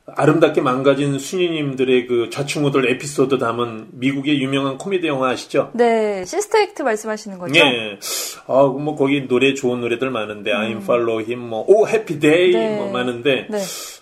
아름답게 0.06 0.60
망가진 0.60 1.18
수녀님들의 1.18 2.06
그 2.06 2.30
좌충우돌 2.30 2.88
에피소드 2.90 3.38
담은 3.38 3.88
미국의 3.92 4.40
유명한 4.40 4.78
코미디 4.78 5.08
영화 5.08 5.30
아시죠? 5.30 5.70
네, 5.74 6.24
시스터 6.24 6.58
액트 6.58 6.82
말씀하시는 6.82 7.38
거죠? 7.38 7.52
네. 7.54 7.98
아, 8.46 8.62
뭐 8.66 8.94
거기 8.94 9.26
노래 9.26 9.54
좋은 9.54 9.80
노래들 9.80 10.10
많은데 10.10 10.52
음. 10.52 10.58
I 10.60 10.64
Will 10.64 10.82
Follow 10.82 11.24
Him, 11.24 11.40
뭐 11.40 11.64
Oh 11.66 11.88
Happy 11.88 12.20
Day 12.20 12.52
네. 12.52 12.76
뭐 12.76 12.92
많은데 12.92 13.48
네. 13.50 13.58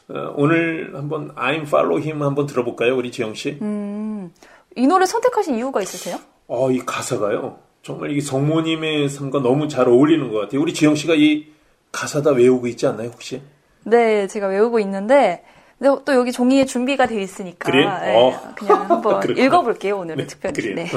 어, 0.09 0.35
오늘 0.37 0.91
한번 0.95 1.35
I'm 1.37 1.63
Follow 1.63 2.03
Him 2.03 2.23
한번 2.23 2.47
들어볼까요, 2.47 2.97
우리 2.97 3.11
지영 3.11 3.33
씨? 3.35 3.57
음, 3.63 4.31
이 4.77 4.87
노래 4.87 5.07
선택하신 5.07 5.55
이유가 5.55 5.81
있으세요? 5.81 6.19
어, 6.49 6.71
이 6.71 6.81
가사가요. 6.81 7.64
정말 7.85 8.13
이 8.13 8.21
성모님의 8.23 9.11
삶과 9.11 9.43
너무 9.43 9.69
잘 9.69 9.89
어울리는 9.89 10.33
것 10.33 10.41
같아요. 10.41 10.63
우리 10.63 10.73
지영 10.73 10.95
씨가 10.95 11.15
이 11.15 11.47
가사 11.93 12.23
다 12.23 12.31
외우고 12.31 12.67
있지 12.67 12.87
않나요, 12.87 13.11
혹시? 13.11 13.43
네, 13.85 14.27
제가 14.27 14.49
외우고 14.49 14.81
있는데 14.81 15.45
또 15.79 16.15
여기 16.15 16.33
종이에 16.33 16.65
준비가 16.65 17.07
되어 17.07 17.21
있으니까 17.21 17.71
그래? 17.71 17.87
네, 17.87 18.17
어. 18.17 18.55
그냥 18.57 18.89
한번 18.91 19.37
읽어볼게요 19.37 19.99
오늘은 19.99 20.17
네, 20.17 20.27
특별히. 20.27 20.55
그래요. 20.55 20.75
네. 20.77 20.91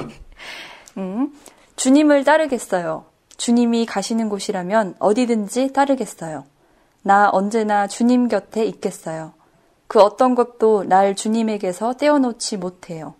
음, 0.98 1.34
주님을 1.75 2.24
따르겠어요. 2.24 3.03
주님이 3.36 3.86
가시는 3.86 4.29
곳이라면 4.29 4.96
어디든지 5.00 5.74
따르겠어요. 5.74 6.46
나 7.03 7.29
언제나 7.29 7.88
주님 7.88 8.29
곁에 8.29 8.63
있겠어요. 8.63 9.34
그 9.88 10.00
어떤 10.00 10.36
것도 10.36 10.86
날 10.86 11.15
주님에게서 11.15 11.96
떼어놓지 11.96 12.56
못해요. 12.58 13.13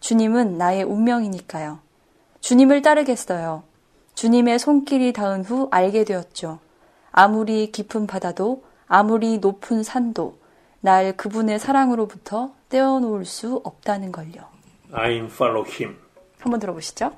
주님은 0.00 0.58
나의 0.58 0.82
운명이니까요. 0.82 1.83
주님을 2.44 2.82
따르겠어요. 2.82 3.62
주님의 4.14 4.58
손길이 4.58 5.14
닿은 5.14 5.44
후 5.44 5.68
알게 5.70 6.04
되었죠. 6.04 6.58
아무리 7.10 7.72
깊은 7.72 8.06
바다도, 8.06 8.62
아무리 8.86 9.38
높은 9.38 9.82
산도, 9.82 10.36
날 10.82 11.16
그분의 11.16 11.58
사랑으로부터 11.58 12.52
떼어놓을 12.68 13.24
수 13.24 13.62
없다는 13.64 14.12
걸요. 14.12 14.42
I'm 14.92 15.24
follow 15.24 15.66
him. 15.66 15.96
한번 16.38 16.60
들어보시죠. 16.60 17.12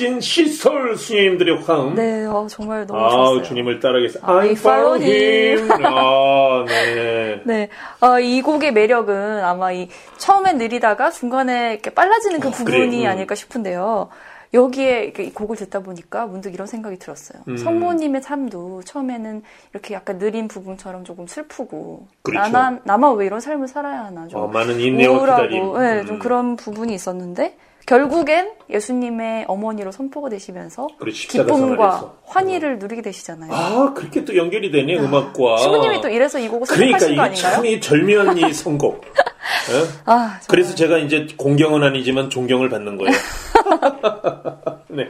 멋진 0.00 0.18
시설 0.20 0.96
수녀님들의 0.96 1.62
화음. 1.62 1.94
네, 1.94 2.24
어, 2.24 2.46
정말 2.48 2.86
너무 2.86 3.04
아, 3.04 3.10
좋았어요. 3.10 3.42
주님을 3.42 3.80
따르겠어. 3.80 4.18
아, 4.22 4.38
I 4.38 4.52
follow 4.52 4.94
I 4.94 5.00
follow 5.02 5.02
him. 5.02 5.70
아, 5.84 6.64
네. 6.66 7.42
네, 7.44 7.68
어, 8.00 8.18
이 8.18 8.40
곡의 8.40 8.72
매력은 8.72 9.44
아마 9.44 9.72
이 9.72 9.88
처음엔 10.16 10.56
느리다가 10.56 11.10
중간에 11.10 11.72
이렇게 11.74 11.90
빨라지는 11.90 12.40
그 12.40 12.48
어, 12.48 12.50
부분이 12.50 12.96
그래, 12.96 13.04
음. 13.04 13.10
아닐까 13.10 13.34
싶은데요. 13.34 14.08
여기에 14.52 15.12
이 15.18 15.32
곡을 15.32 15.56
듣다 15.56 15.80
보니까 15.80 16.26
문득 16.26 16.54
이런 16.54 16.66
생각이 16.66 16.98
들었어요. 16.98 17.42
음. 17.46 17.56
성모님의 17.56 18.22
삶도 18.22 18.82
처음에는 18.84 19.42
이렇게 19.72 19.94
약간 19.94 20.18
느린 20.18 20.48
부분처럼 20.48 21.04
조금 21.04 21.26
슬프고 21.26 22.08
그렇죠. 22.22 22.50
나만 22.50 22.80
나만 22.84 23.16
왜 23.16 23.26
이런 23.26 23.38
삶을 23.40 23.68
살아야 23.68 24.06
하나 24.06 24.26
좀 24.26 24.40
어, 24.40 24.46
많은 24.48 24.80
인내와 24.80 25.20
기다림. 25.20 25.62
우울하고 25.62 25.78
네, 25.78 26.00
음. 26.00 26.06
좀 26.06 26.18
그런 26.18 26.56
부분이 26.56 26.92
있었는데 26.94 27.56
결국엔 27.86 28.52
예수님의 28.70 29.46
어머니로 29.48 29.90
선포가 29.90 30.28
되시면서 30.28 30.86
기쁨과. 31.04 32.14
환희를 32.24 32.78
누리게 32.78 33.02
되시잖아요. 33.02 33.52
아, 33.52 33.92
그렇게 33.94 34.24
또 34.24 34.36
연결이 34.36 34.70
되네, 34.70 34.96
음악과. 34.98 35.56
신부님이 35.56 36.00
또 36.00 36.08
이래서 36.08 36.38
이 36.38 36.48
곡을 36.48 36.66
그러니까 36.68 36.98
선곡하신 36.98 37.08
거 37.08 37.12
이게 37.12 37.20
아닌가요? 37.20 37.52
참이 37.54 37.80
절묘한 37.80 38.38
이 38.38 38.52
선곡. 38.52 39.04
예? 39.72 39.80
아, 40.04 40.14
정말. 40.14 40.40
그래서 40.48 40.74
제가 40.74 40.98
이제 40.98 41.26
공경은 41.36 41.82
아니지만 41.82 42.30
존경을 42.30 42.68
받는 42.68 42.96
거예요. 42.98 43.12
네. 44.88 45.08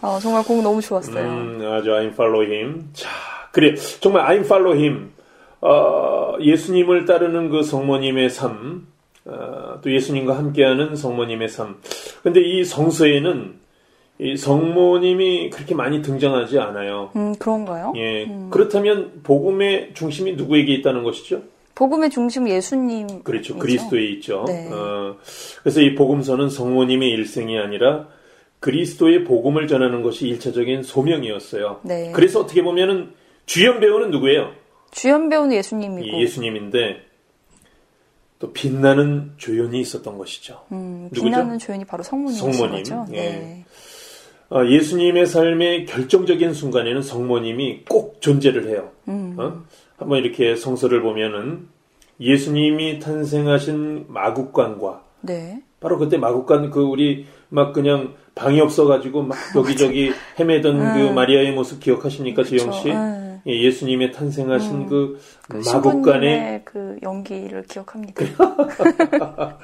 어, 0.00 0.18
정말 0.20 0.42
곡 0.44 0.62
너무 0.62 0.80
좋았어요. 0.80 1.18
음, 1.24 1.72
아주 1.72 1.90
I'm 1.90 2.12
follow 2.12 2.44
him. 2.44 2.90
자, 2.92 3.08
그래. 3.52 3.74
정말 4.00 4.26
I'm 4.26 4.44
follow 4.44 4.76
him. 4.78 5.12
어, 5.60 6.36
예수님을 6.40 7.04
따르는 7.04 7.50
그 7.50 7.62
성모님의 7.62 8.30
삶, 8.30 8.86
어, 8.86 8.89
또 9.24 9.92
예수님과 9.92 10.36
함께하는 10.36 10.96
성모님의 10.96 11.48
삶. 11.48 11.76
근데 12.22 12.40
이 12.40 12.64
성서에는 12.64 13.60
이 14.18 14.36
성모님이 14.36 15.50
그렇게 15.50 15.74
많이 15.74 16.02
등장하지 16.02 16.58
않아요. 16.58 17.10
음, 17.16 17.34
그런가요? 17.38 17.94
예. 17.96 18.30
그렇다면 18.50 19.22
복음의 19.22 19.92
중심이 19.94 20.34
누구에게 20.34 20.74
있다는 20.74 21.04
것이죠? 21.04 21.42
복음의 21.74 22.10
중심 22.10 22.46
예수님. 22.46 23.22
그렇죠. 23.22 23.56
그리스도에 23.56 24.04
있죠. 24.12 24.44
네. 24.46 24.68
어, 24.70 25.16
그래서 25.62 25.80
이 25.80 25.94
복음서는 25.94 26.50
성모님의 26.50 27.08
일생이 27.08 27.58
아니라 27.58 28.08
그리스도의 28.60 29.24
복음을 29.24 29.66
전하는 29.66 30.02
것이 30.02 30.28
일차적인 30.28 30.82
소명이었어요. 30.82 31.80
네. 31.84 32.12
그래서 32.14 32.40
어떻게 32.40 32.62
보면은 32.62 33.12
주연 33.46 33.80
배우는 33.80 34.10
누구예요? 34.10 34.52
주연 34.90 35.30
배우는 35.30 35.56
예수님이고. 35.56 36.06
이 36.18 36.22
예수님인데 36.22 37.09
또 38.40 38.52
빛나는 38.52 39.34
조연이 39.36 39.80
있었던 39.80 40.18
것이죠. 40.18 40.62
음, 40.72 41.04
누구죠? 41.12 41.24
빛나는 41.24 41.58
조연이 41.58 41.84
바로 41.84 42.02
성모님이신 42.02 42.52
성모님, 42.52 42.76
거죠. 42.78 43.06
예. 43.12 43.16
네. 43.16 43.64
아, 44.48 44.64
예수님의 44.66 45.26
삶의 45.26 45.84
결정적인 45.84 46.54
순간에는 46.54 47.02
성모님이 47.02 47.84
꼭 47.88 48.20
존재를 48.20 48.68
해요. 48.68 48.90
음. 49.08 49.36
어? 49.38 49.62
한번 49.96 50.18
이렇게 50.18 50.56
성서를 50.56 51.02
보면은 51.02 51.68
예수님이 52.18 52.98
탄생하신 52.98 54.06
마국간과 54.08 55.04
네. 55.20 55.62
바로 55.78 55.98
그때 55.98 56.16
마국간 56.16 56.70
그 56.70 56.80
우리 56.80 57.26
막 57.50 57.74
그냥 57.74 58.14
방이 58.34 58.60
없어가지고 58.60 59.22
막 59.22 59.36
여기저기 59.54 60.12
헤매던 60.38 60.78
그 60.94 61.08
음. 61.08 61.14
마리아의 61.14 61.52
모습 61.52 61.78
기억하십니까, 61.78 62.42
지영 62.42 62.72
씨? 62.72 62.88
네. 62.88 63.29
예, 63.46 63.62
예수님의 63.62 64.12
탄생하신 64.12 64.86
그그 64.86 65.20
마국간의 65.48 65.64
신부님의 65.64 66.62
그 66.64 66.96
연기를 67.02 67.62
기억합니다. 67.64 68.24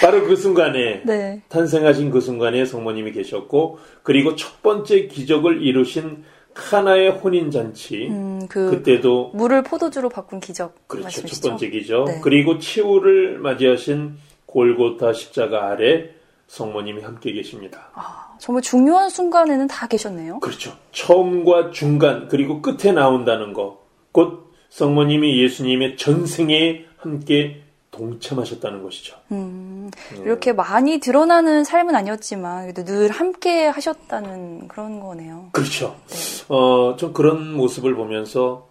바로 0.00 0.24
그 0.24 0.36
순간에 0.36 1.02
네. 1.04 1.42
탄생하신 1.48 2.10
그 2.10 2.20
순간에 2.20 2.64
성모님이 2.64 3.12
계셨고 3.12 3.78
그리고 4.02 4.36
첫 4.36 4.62
번째 4.62 5.06
기적을 5.06 5.62
이루신 5.62 6.24
카나의 6.54 7.10
혼인 7.10 7.50
잔치 7.50 8.08
음, 8.08 8.46
그 8.48 8.70
그때도 8.70 9.32
물을 9.34 9.62
포도주로 9.62 10.08
바꾼 10.08 10.40
기적 10.40 10.88
그렇죠 10.88 11.04
말씀이시죠? 11.04 11.42
첫 11.42 11.48
번째 11.50 11.70
기적 11.70 12.04
네. 12.06 12.20
그리고 12.22 12.58
치우를 12.58 13.38
맞이하신 13.38 14.16
골고타 14.46 15.12
십자가 15.12 15.68
아래 15.68 16.10
성모님이 16.46 17.02
함께 17.02 17.32
계십니다. 17.32 17.90
아, 17.94 18.25
정말 18.38 18.62
중요한 18.62 19.08
순간에는 19.10 19.66
다 19.68 19.86
계셨네요. 19.86 20.40
그렇죠. 20.40 20.76
처음과 20.92 21.70
중간 21.70 22.28
그리고 22.28 22.62
끝에 22.62 22.92
나온다는 22.92 23.52
거. 23.52 23.84
곧 24.12 24.52
성모님이 24.70 25.42
예수님의 25.42 25.96
전생에 25.96 26.84
함께 26.96 27.62
동참하셨다는 27.90 28.82
것이죠. 28.82 29.16
음, 29.32 29.90
이렇게 30.22 30.52
많이 30.52 30.98
드러나는 30.98 31.64
삶은 31.64 31.94
아니었지만 31.94 32.62
그래도 32.62 32.84
늘 32.84 33.10
함께 33.10 33.66
하셨다는 33.66 34.68
그런 34.68 35.00
거네요. 35.00 35.48
그렇죠. 35.52 35.96
네. 36.08 36.54
어, 36.54 36.96
좀 36.96 37.12
그런 37.12 37.54
모습을 37.54 37.94
보면서 37.94 38.68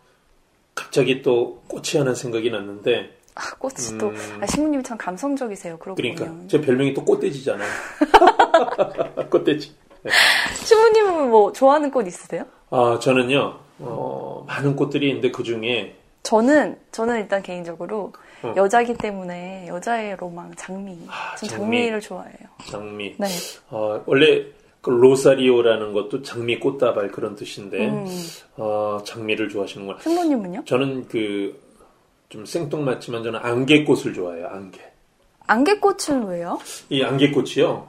갑자기 0.76 1.22
또 1.22 1.62
꽃이 1.68 1.98
하나 1.98 2.14
생각이 2.14 2.52
났는데, 2.52 3.18
아, 3.36 3.56
꽃이 3.60 3.98
또 4.00 4.08
음. 4.10 4.38
아, 4.42 4.46
신부님이 4.46 4.84
참 4.84 4.98
감성적이세요. 4.98 5.78
그러고 5.78 5.96
그러니까 5.98 6.26
보면. 6.26 6.48
제 6.48 6.60
별명이 6.62 6.94
또 6.94 7.04
꽃돼지잖아요. 7.04 7.68
꽃돼지. 9.30 9.76
신부님은 10.64 11.30
뭐 11.30 11.52
좋아하는 11.52 11.92
꽃 11.92 12.08
있으세요? 12.08 12.46
아, 12.70 12.98
저는요, 13.02 13.60
어, 13.80 14.44
많은 14.48 14.76
꽃들이 14.76 15.08
있는데 15.10 15.32
그 15.32 15.44
중에 15.44 15.96
저는 16.24 16.78
저는 16.92 17.18
일단 17.20 17.44
개인적으로 17.44 18.14
어. 18.42 18.54
여자기 18.58 18.94
때문에 18.96 19.68
여자의 19.68 20.16
로망 20.18 20.54
장미. 20.56 20.98
아, 21.08 21.36
전 21.36 21.50
장미. 21.50 21.62
장미를 21.78 22.00
좋아해요. 22.00 22.38
장미. 22.70 23.16
네. 23.18 23.28
어, 23.70 24.02
원래 24.06 24.46
그 24.82 24.90
로사리오라는 24.92 25.94
것도 25.94 26.22
장미 26.22 26.60
꽃다발 26.60 27.10
그런 27.12 27.36
뜻인데, 27.36 27.90
음. 27.90 28.06
어, 28.58 29.00
장미를 29.04 29.50
좋아하시는구나. 29.50 30.00
신부님은요? 30.02 30.64
저는 30.66 31.08
그, 31.08 31.60
좀 32.30 32.46
생뚱맞지만 32.46 33.24
저는 33.24 33.40
안개꽃을 33.42 34.14
좋아해요, 34.14 34.48
안개. 34.48 34.80
안개꽃은 35.48 36.28
왜요? 36.28 36.60
이 36.90 37.04
안개꽃이요, 37.04 37.88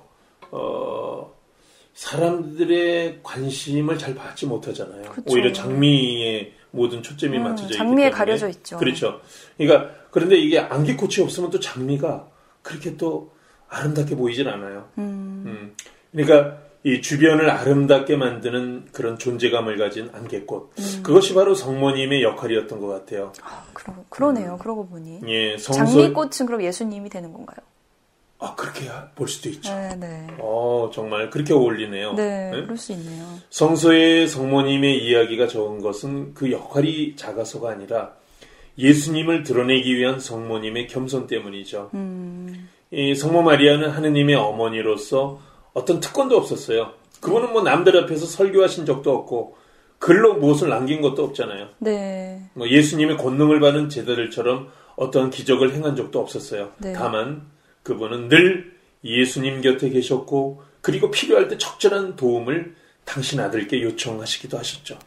어, 0.50 1.32
사람들의 1.94 3.20
관심을 3.22 3.96
잘 3.98 4.14
받지 4.14 4.46
못하잖아요. 4.46 5.10
그쵸. 5.10 5.22
오히려 5.28 5.52
장미에 5.52 6.52
모든 6.70 7.02
초점이 7.02 7.38
음, 7.38 7.44
맞춰져 7.44 7.64
있기 7.68 7.76
장미에. 7.78 8.10
가려져 8.10 8.48
있죠. 8.48 8.76
그렇죠. 8.76 9.20
그러니까 9.56 9.90
그런데 10.10 10.36
이게 10.36 10.58
안개꽃이 10.58 11.20
없으면 11.20 11.50
또 11.50 11.58
장미가 11.58 12.28
그렇게 12.60 12.96
또 12.98 13.32
아름답게 13.68 14.14
보이질 14.14 14.46
않아요. 14.48 14.88
음, 14.98 15.42
음. 15.46 15.74
그러니까 16.12 16.58
이 16.86 17.02
주변을 17.02 17.50
아름답게 17.50 18.16
만드는 18.16 18.90
그런 18.92 19.18
존재감을 19.18 19.76
가진 19.76 20.08
안개꽃. 20.12 20.70
음. 20.78 21.02
그것이 21.02 21.34
바로 21.34 21.52
성모님의 21.52 22.22
역할이었던 22.22 22.80
것 22.80 22.86
같아요. 22.86 23.32
아, 23.42 23.64
그러, 23.72 23.92
그러네요. 24.08 24.56
그러고 24.58 24.86
보니. 24.86 25.18
예, 25.26 25.58
성서. 25.58 25.84
장미꽃은 25.84 26.46
그럼 26.46 26.62
예수님이 26.62 27.10
되는 27.10 27.32
건가요? 27.32 27.56
아, 28.38 28.54
그렇게 28.54 28.88
볼 29.16 29.26
수도 29.26 29.48
있죠. 29.48 29.74
네, 29.74 29.96
네. 29.96 30.26
어, 30.38 30.88
정말 30.94 31.28
그렇게 31.28 31.54
어울리네요. 31.54 32.12
네, 32.12 32.52
네? 32.52 32.62
그럴 32.62 32.76
수 32.76 32.92
있네요. 32.92 33.24
성서의 33.50 34.28
성모님의 34.28 35.04
이야기가 35.04 35.48
적은 35.48 35.80
것은 35.80 36.34
그 36.34 36.52
역할이 36.52 37.16
작아서가 37.16 37.70
아니라 37.70 38.12
예수님을 38.78 39.42
드러내기 39.42 39.96
위한 39.96 40.20
성모님의 40.20 40.86
겸손 40.86 41.26
때문이죠. 41.26 41.90
음, 41.94 42.68
이 42.92 43.16
성모 43.16 43.42
마리아는 43.42 43.90
하느님의 43.90 44.36
어머니로서 44.36 45.40
어떤 45.76 46.00
특권도 46.00 46.34
없었어요. 46.38 46.92
그분은 47.20 47.52
뭐 47.52 47.62
남들 47.62 48.02
앞에서 48.02 48.24
설교하신 48.24 48.86
적도 48.86 49.14
없고 49.14 49.58
글로 49.98 50.34
무엇을 50.34 50.70
남긴 50.70 51.02
것도 51.02 51.22
없잖아요. 51.22 51.68
네. 51.80 52.40
뭐 52.54 52.66
예수님의 52.66 53.18
권능을 53.18 53.60
받은 53.60 53.90
제자들처럼 53.90 54.68
어떤 54.96 55.28
기적을 55.28 55.74
행한 55.74 55.94
적도 55.94 56.18
없었어요. 56.18 56.70
네. 56.78 56.94
다만 56.94 57.42
그분은 57.82 58.30
늘 58.30 58.72
예수님 59.04 59.60
곁에 59.60 59.90
계셨고 59.90 60.62
그리고 60.80 61.10
필요할 61.10 61.48
때 61.48 61.58
적절한 61.58 62.16
도움을 62.16 62.74
당신 63.04 63.38
아들께 63.40 63.82
요청하시기도 63.82 64.56
하셨죠. 64.56 64.98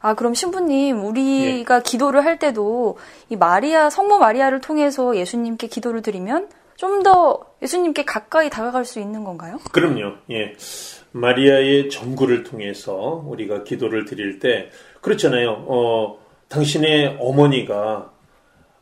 아, 0.00 0.14
그럼 0.14 0.34
신부님, 0.34 0.96
예. 0.96 1.00
우리가 1.00 1.80
기도를 1.80 2.26
할 2.26 2.38
때도 2.38 2.98
이 3.30 3.36
마리아, 3.36 3.88
성모 3.88 4.18
마리아를 4.18 4.60
통해서 4.60 5.16
예수님께 5.16 5.66
기도를 5.66 6.02
드리면 6.02 6.48
좀 6.78 7.02
더 7.02 7.40
예수님께 7.62 8.04
가까이 8.04 8.50
다가갈 8.50 8.84
수 8.84 9.00
있는 9.00 9.24
건가요? 9.24 9.58
그럼요. 9.72 10.14
예. 10.30 10.54
마리아의 11.12 11.90
전구를 11.90 12.44
통해서 12.44 13.22
우리가 13.26 13.64
기도를 13.64 14.04
드릴 14.04 14.38
때 14.38 14.70
그렇잖아요. 15.00 15.64
어, 15.68 16.18
당신의 16.48 17.18
어머니가 17.20 18.12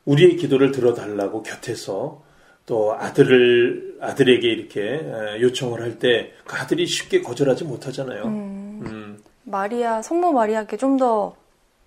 우리의 0.04 0.37
기도를 0.37 0.72
들어달라고 0.72 1.42
곁에서 1.42 2.22
또 2.66 2.94
아들을 2.94 3.98
아들에게 4.00 4.46
이렇게 4.48 4.80
에, 4.82 5.40
요청을 5.40 5.80
할 5.82 5.98
때 5.98 6.32
그 6.46 6.56
아들이 6.56 6.87
쉽게 6.87 7.22
거절하지 7.22 7.64
못하잖아요. 7.64 8.24
음, 8.26 9.22
마리아, 9.44 10.02
성모 10.02 10.32
마리아께 10.32 10.76
좀 10.76 10.96
더 10.98 11.35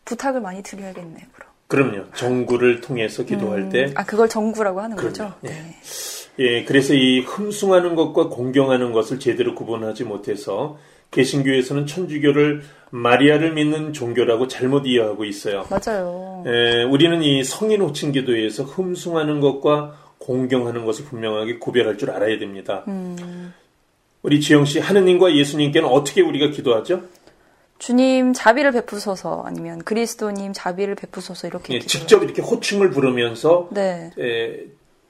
부탁을 0.06 0.42
많이 0.42 0.64
드려야겠네요, 0.64 1.26
그럼. 1.34 1.49
그럼요. 1.70 2.12
정구를 2.16 2.82
통해서 2.82 3.24
기도할 3.24 3.60
음, 3.60 3.70
때 3.70 3.92
아, 3.96 4.04
그걸 4.04 4.28
정구라고 4.28 4.82
하는 4.82 4.98
그럼요. 4.98 5.14
거죠? 5.14 5.34
예. 5.46 5.50
네. 5.50 5.76
예, 6.40 6.64
그래서 6.64 6.96
이 6.96 7.20
흠숭하는 7.20 7.96
것과 7.96 8.30
공경하는 8.30 8.92
것을 8.92 9.20
제대로 9.20 9.54
구분하지 9.54 10.04
못해서 10.06 10.78
개신교에서는 11.12 11.86
천주교를 11.86 12.64
마리아를 12.90 13.54
믿는 13.54 13.94
종교라고 13.94 14.48
잘못 14.48 14.88
이해하고 14.88 15.26
있어요. 15.26 15.66
맞아요. 15.70 16.44
예, 16.48 16.84
우리는 16.84 17.22
이 17.22 17.44
성인 17.44 17.82
호칭 17.82 18.14
기도에서 18.14 18.64
흠숭하는 18.64 19.40
것과 19.40 19.96
공경하는 20.18 20.86
것을 20.86 21.06
분명하게 21.06 21.60
구별할 21.60 21.98
줄 21.98 22.10
알아야 22.10 22.40
됩니다. 22.40 22.84
음. 22.88 23.54
우리 24.24 24.42
지영 24.42 24.66
씨, 24.66 24.80
하느님과 24.80 25.36
예수님께는 25.36 25.88
어떻게 25.88 26.22
우리가 26.22 26.50
기도하죠? 26.50 27.04
주님 27.80 28.34
자비를 28.34 28.74
베푸소서 28.74 29.44
아니면 29.46 29.80
그리스도님 29.80 30.52
자비를 30.54 30.96
베푸소서 30.96 31.48
이렇게 31.48 31.76
예, 31.76 31.80
직접 31.80 32.22
이렇게 32.24 32.42
호칭을 32.42 32.92
부르면서 32.92 33.70
네. 33.72 34.12
예, 34.20 34.66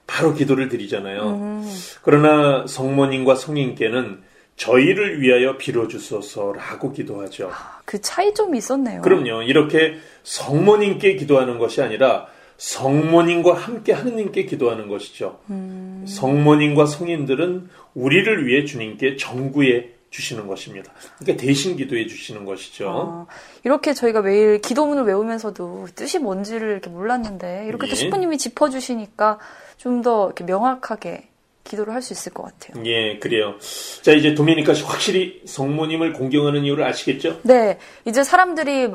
바로 0.07 0.33
기도를 0.33 0.69
드리잖아요. 0.69 1.21
음. 1.21 1.71
그러나 2.03 2.65
성모님과 2.67 3.35
성인께는 3.35 4.21
저희를 4.55 5.21
위하여 5.21 5.57
빌어주소서라고 5.57 6.91
기도하죠. 6.91 7.51
그 7.85 8.01
차이 8.01 8.33
좀 8.33 8.55
있었네요. 8.55 9.01
그럼요. 9.01 9.43
이렇게 9.43 9.95
성모님께 10.23 11.15
기도하는 11.15 11.57
것이 11.57 11.81
아니라 11.81 12.27
성모님과 12.57 13.53
함께 13.53 13.93
하느님께 13.93 14.45
기도하는 14.45 14.89
것이죠. 14.89 15.39
음. 15.49 16.05
성모님과 16.07 16.85
성인들은 16.85 17.69
우리를 17.95 18.45
위해 18.45 18.65
주님께 18.65 19.15
정구해 19.15 19.89
주시는 20.09 20.47
것입니다. 20.47 20.91
그러니까 21.19 21.41
대신 21.45 21.75
기도해 21.77 22.07
주시는 22.07 22.45
것이죠. 22.45 23.27
아, 23.27 23.33
이렇게 23.63 23.93
저희가 23.93 24.21
매일 24.21 24.59
기도문을 24.61 25.03
외우면서도 25.03 25.87
뜻이 25.95 26.19
뭔지를 26.19 26.71
이렇게 26.71 26.89
몰랐는데 26.89 27.65
이렇게 27.67 27.87
또 27.87 27.91
예. 27.91 27.95
신부님이 27.95 28.37
짚어주시니까 28.37 29.39
좀 29.77 30.01
더 30.01 30.25
이렇게 30.27 30.43
명확하게 30.43 31.25
기도를 31.63 31.93
할 31.93 32.01
수 32.01 32.13
있을 32.13 32.33
것 32.33 32.43
같아요. 32.43 32.83
예, 32.85 33.19
그래요. 33.19 33.53
자, 34.01 34.11
이제 34.13 34.33
도미니카 34.33 34.73
씨 34.73 34.83
확실히 34.83 35.41
성모님을 35.45 36.13
공경하는 36.13 36.63
이유를 36.65 36.83
아시겠죠? 36.83 37.41
네, 37.43 37.77
이제 38.05 38.23
사람들이 38.23 38.91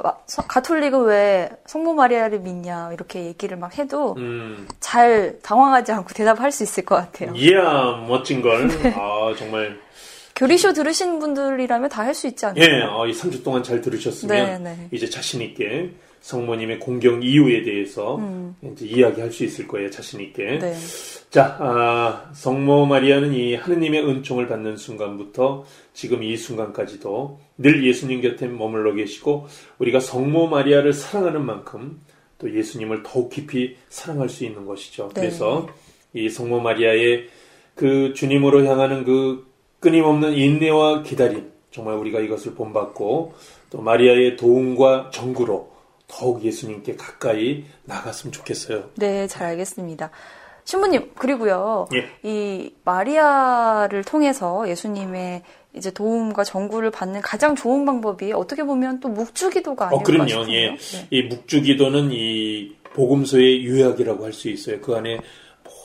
가톨릭은 0.48 1.04
왜 1.04 1.50
성모 1.66 1.94
마리아를 1.94 2.40
믿냐 2.40 2.90
이렇게 2.92 3.26
얘기를 3.26 3.56
막 3.56 3.78
해도 3.78 4.14
음, 4.18 4.66
잘 4.80 5.38
당황하지 5.42 5.92
않고 5.92 6.14
대답할 6.14 6.50
수 6.50 6.64
있을 6.64 6.84
것 6.84 6.96
같아요. 6.96 7.32
이야, 7.36 8.04
멋진 8.08 8.42
걸. 8.42 8.66
네. 8.82 8.92
아, 8.96 9.32
정말. 9.38 9.78
교리쇼 10.36 10.72
들으신 10.72 11.18
분들이라면 11.20 11.88
다 11.88 12.02
할 12.04 12.14
수 12.14 12.26
있지 12.26 12.44
않나요? 12.46 12.64
예, 12.64 12.82
어, 12.82 13.06
이 13.06 13.12
3주 13.12 13.44
동안 13.44 13.62
잘 13.62 13.80
들으셨으면 13.80 14.62
네, 14.64 14.76
네. 14.76 14.88
이제 14.90 15.08
자신 15.08 15.40
있게 15.42 15.90
성모님의 16.20 16.78
공경 16.80 17.22
이유에 17.22 17.62
대해서 17.62 18.18
이제 18.62 18.86
이야기할 18.86 19.30
수 19.30 19.44
있을 19.44 19.68
거예요, 19.68 19.90
자신 19.90 20.20
있게. 20.20 20.42
음. 20.54 20.58
네. 20.58 20.74
자, 21.30 21.56
아, 21.60 22.30
성모 22.32 22.86
마리아는 22.86 23.34
이 23.34 23.54
하느님의 23.56 24.06
은총을 24.08 24.46
받는 24.46 24.76
순간부터 24.76 25.64
지금 25.92 26.22
이 26.22 26.36
순간까지도 26.36 27.40
늘 27.58 27.84
예수님 27.84 28.20
곁에 28.22 28.46
머물러 28.46 28.94
계시고 28.94 29.46
우리가 29.78 30.00
성모 30.00 30.46
마리아를 30.48 30.92
사랑하는 30.92 31.44
만큼 31.44 32.00
또 32.38 32.54
예수님을 32.54 33.02
더욱 33.02 33.30
깊이 33.30 33.76
사랑할 33.88 34.28
수 34.28 34.44
있는 34.44 34.64
것이죠. 34.64 35.10
네. 35.14 35.20
그래서 35.22 35.68
이 36.12 36.28
성모 36.28 36.60
마리아의 36.60 37.28
그 37.74 38.12
주님으로 38.14 38.64
향하는 38.64 39.04
그 39.04 39.46
끊임없는 39.88 40.32
인내와 40.32 41.02
기다림, 41.02 41.52
정말 41.70 41.96
우리가 41.96 42.20
이것을 42.20 42.54
본받고 42.54 43.34
또 43.68 43.80
마리아의 43.82 44.36
도움과 44.38 45.10
정구로 45.12 45.68
더욱 46.08 46.42
예수님께 46.42 46.96
가까이 46.96 47.64
나갔으면 47.84 48.32
좋겠어요. 48.32 48.84
네, 48.96 49.26
잘 49.26 49.48
알겠습니다. 49.48 50.10
신부님, 50.64 51.10
그리고요. 51.16 51.86
예. 51.94 52.08
이 52.22 52.72
마리아를 52.84 54.04
통해서 54.04 54.66
예수님의 54.66 55.42
이제 55.76 55.90
도움과 55.90 56.44
정구를 56.44 56.90
받는 56.90 57.20
가장 57.20 57.54
좋은 57.54 57.84
방법이 57.84 58.32
어떻게 58.32 58.64
보면 58.64 59.00
또 59.00 59.08
묵주기도가 59.10 59.88
아닐까 59.88 60.00
어, 60.00 60.02
그럼요. 60.02 60.28
싶은데요. 60.28 60.54
예. 60.56 60.68
네. 60.70 61.06
이 61.10 61.22
묵주기도는 61.24 62.10
이 62.12 62.72
복음서의 62.94 63.66
요약이라고 63.66 64.24
할 64.24 64.32
수 64.32 64.48
있어요. 64.48 64.80
그 64.80 64.94
안에 64.94 65.18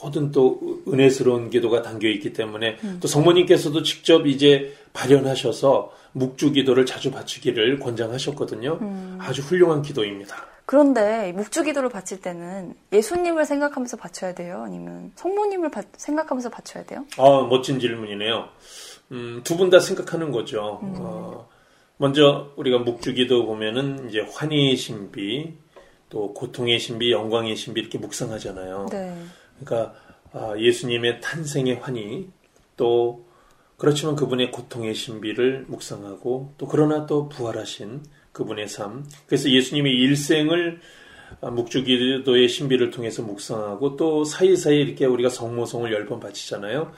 모든 0.01 0.31
또 0.31 0.59
은혜스러운 0.87 1.49
기도가 1.49 1.81
담겨 1.81 2.07
있기 2.07 2.33
때문에 2.33 2.77
음. 2.83 2.97
또 3.01 3.07
성모님께서도 3.07 3.83
직접 3.83 4.25
이제 4.27 4.73
발현하셔서 4.93 5.91
묵주 6.13 6.53
기도를 6.53 6.85
자주 6.85 7.11
바치기를 7.11 7.79
권장하셨거든요. 7.79 8.79
음. 8.81 9.17
아주 9.21 9.41
훌륭한 9.41 9.81
기도입니다. 9.81 10.35
그런데 10.65 11.31
묵주 11.35 11.63
기도를 11.63 11.89
바칠 11.89 12.21
때는 12.21 12.75
예수님을 12.93 13.45
생각하면서 13.45 13.97
바쳐야 13.97 14.33
돼요? 14.35 14.63
아니면 14.65 15.11
성모님을 15.15 15.71
바- 15.71 15.81
생각하면서 15.97 16.49
바쳐야 16.49 16.83
돼요? 16.85 17.05
아, 17.17 17.47
멋진 17.49 17.79
질문이네요. 17.79 18.49
음, 19.11 19.41
두 19.43 19.57
분 19.57 19.69
다 19.71 19.79
생각하는 19.79 20.31
거죠. 20.31 20.79
음. 20.83 20.93
어, 20.99 21.47
먼저 21.97 22.51
우리가 22.55 22.77
묵주 22.79 23.13
기도 23.15 23.45
보면은 23.45 24.07
이제 24.09 24.19
환희의 24.31 24.75
신비, 24.77 25.53
또 26.09 26.33
고통의 26.33 26.79
신비, 26.79 27.11
영광의 27.11 27.55
신비 27.55 27.81
이렇게 27.81 27.97
묵상하잖아요. 27.97 28.87
네. 28.91 29.15
그러니까 29.63 29.93
아, 30.31 30.55
예수님의 30.57 31.21
탄생의 31.21 31.75
환희, 31.77 32.29
또 32.77 33.25
그렇지만 33.77 34.15
그분의 34.15 34.51
고통의 34.51 34.93
신비를 34.93 35.65
묵상하고 35.67 36.53
또 36.57 36.67
그러나 36.67 37.05
또 37.05 37.29
부활하신 37.29 38.03
그분의 38.31 38.67
삶. 38.67 39.05
그래서 39.25 39.49
예수님의 39.49 39.93
일생을 39.93 40.79
아, 41.41 41.49
묵주기도의 41.49 42.47
신비를 42.49 42.91
통해서 42.91 43.21
묵상하고 43.21 43.95
또 43.95 44.23
사이사이 44.23 44.77
이렇게 44.77 45.05
우리가 45.05 45.29
성모성을 45.29 45.91
열 45.93 46.05
번 46.07 46.19
바치잖아요. 46.19 46.91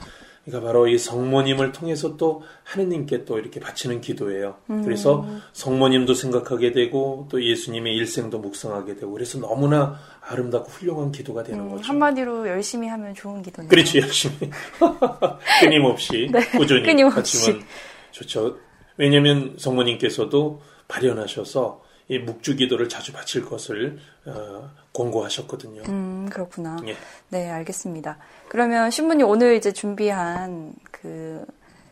그러니까 0.44 0.66
바로 0.66 0.88
이 0.88 0.98
성모님을 0.98 1.70
통해서 1.70 2.16
또 2.16 2.42
하느님께 2.64 3.24
또 3.24 3.38
이렇게 3.38 3.60
바치는 3.60 4.00
기도예요. 4.00 4.56
그래서 4.66 5.24
성모님도 5.52 6.14
생각하게 6.14 6.72
되고 6.72 7.28
또 7.30 7.44
예수님의 7.44 7.94
일생도 7.96 8.40
묵상하게 8.40 8.96
되고 8.96 9.12
그래서 9.12 9.38
너무나 9.38 10.00
아름답고 10.20 10.68
훌륭한 10.68 11.12
기도가 11.12 11.44
되는 11.44 11.60
음, 11.64 11.70
거죠. 11.70 11.84
한마디로 11.84 12.48
열심히 12.48 12.88
하면 12.88 13.14
좋은 13.14 13.40
기도네요. 13.42 13.68
그렇지 13.68 13.98
열심히 14.00 14.50
끊임없이 15.60 16.28
꾸준히 16.56 16.80
네, 16.80 16.86
끊임없이. 16.86 17.38
같이면 17.38 17.66
좋죠. 18.10 18.56
왜냐하면 18.96 19.54
성모님께서도 19.58 20.60
발현하셔서 20.88 21.82
이 22.12 22.18
묵주 22.18 22.56
기도를 22.56 22.90
자주 22.90 23.10
바칠 23.14 23.42
것을 23.46 23.96
어, 24.26 24.70
공고하셨거든요. 24.92 25.82
음, 25.88 26.28
그렇구나. 26.30 26.76
예. 26.86 26.94
네, 27.30 27.50
알겠습니다. 27.50 28.18
그러면 28.48 28.90
신부님 28.90 29.26
오늘 29.26 29.56
이제 29.56 29.72
준비한 29.72 30.74
그 30.90 31.42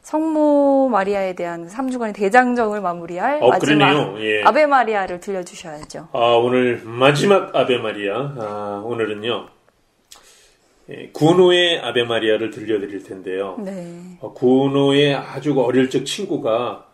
성모 0.03 0.91
마리아에 0.91 1.35
대한 1.35 1.67
3주간의 1.67 2.15
대장정을 2.15 2.83
마무리할 2.83 3.43
어, 3.43 3.49
마지막 3.49 3.93
그러네요. 3.93 4.21
예. 4.23 4.43
아베 4.43 4.67
마리아를 4.67 5.21
들려주셔야죠. 5.21 6.09
아, 6.13 6.19
오늘 6.19 6.83
마지막 6.85 7.57
아베 7.57 7.79
마리아. 7.79 8.15
아, 8.37 8.83
오늘은요. 8.85 9.49
예, 10.91 11.09
구노의 11.15 11.81
아베 11.81 12.05
마리아를 12.05 12.51
들려드릴 12.51 13.05
텐데요. 13.05 13.57
네. 13.59 14.19
어, 14.21 14.35
구노의 14.35 15.15
아주 15.15 15.59
어릴 15.59 15.89
적 15.89 16.05
친구가 16.05 16.90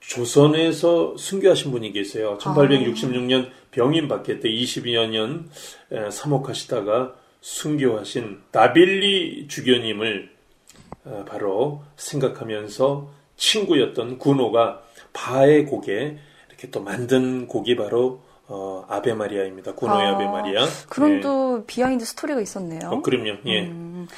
조선에서 0.00 1.16
순교하신 1.16 1.70
분이 1.70 1.92
계세요. 1.92 2.36
1866년 2.40 3.50
병인 3.70 4.08
받게 4.08 4.40
때 4.40 4.48
22여 4.48 5.08
년 5.10 5.48
에, 5.92 6.10
사목하시다가 6.10 7.14
순교하신 7.40 8.40
다블뤼 8.50 9.46
주교님을 9.48 10.30
어, 11.04 11.24
바로 11.28 11.82
생각하면서 11.96 13.10
친구였던 13.36 14.18
구노가 14.18 14.82
바흐의 15.12 15.66
곡에 15.66 16.18
이렇게 16.48 16.70
또 16.70 16.82
만든 16.82 17.46
곡이 17.46 17.76
바로 17.76 18.22
어, 18.48 18.84
아베 18.88 19.14
마리아입니다. 19.14 19.74
구노의 19.74 20.06
아, 20.06 20.10
아, 20.10 20.18
베 20.18 20.26
마리아. 20.26 20.66
그럼 20.88 21.16
예. 21.16 21.20
또 21.20 21.64
비하인드 21.66 22.04
스토리가 22.04 22.40
있었네요. 22.40 22.80
어, 22.90 23.00
그럼요. 23.00 23.38
예. 23.46 23.62
음, 23.62 24.08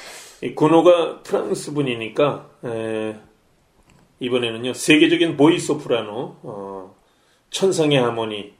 이 0.41 0.55
구노가 0.55 1.21
프랑스 1.21 1.71
분이니까 1.71 2.49
에, 2.65 3.15
이번에는요 4.23 4.73
세계적인 4.73 5.35
보이 5.35 5.59
소프라노 5.59 6.37
어, 6.43 6.95
천상의 7.49 7.99
하모니 7.99 8.53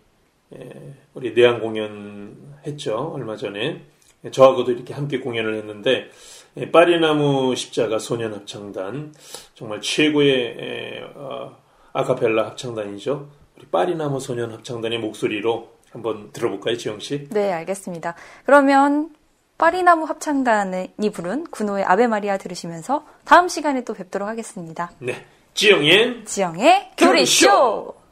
에, 0.53 0.93
우리 1.13 1.33
내한 1.33 1.61
공연 1.61 2.35
했죠 2.67 3.11
얼마 3.13 3.37
전에 3.37 3.81
예, 4.25 4.31
저하고도 4.31 4.73
이렇게 4.73 4.93
함께 4.93 5.19
공연을 5.19 5.55
했는데 5.55 6.09
예, 6.57 6.69
파리나무 6.69 7.55
십자가 7.55 7.97
소년 7.97 8.33
합창단 8.33 9.13
정말 9.55 9.79
최고의 9.79 10.57
에, 10.59 11.03
어, 11.15 11.57
아카펠라 11.93 12.45
합창단이죠 12.47 13.29
우리 13.57 13.65
파리나무 13.67 14.19
소년 14.19 14.51
합창단의 14.51 14.99
목소리로 14.99 15.71
한번 15.91 16.31
들어볼까요 16.33 16.75
지영 16.75 16.99
씨? 16.99 17.29
네, 17.29 17.51
알겠습니다. 17.53 18.15
그러면 18.45 19.11
파리나무 19.59 20.05
합창단이 20.05 21.11
부른 21.13 21.45
군호의 21.51 21.83
아베 21.83 22.07
마리아 22.07 22.39
들으시면서 22.39 23.05
다음 23.25 23.47
시간에 23.47 23.83
또 23.83 23.93
뵙도록 23.93 24.27
하겠습니다. 24.27 24.91
네 24.97 25.23
지영의 25.53 26.25
지영의 26.25 26.91
교리쇼! 26.97 27.47
교리쇼! 27.47 28.02